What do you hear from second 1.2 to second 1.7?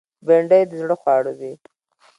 دي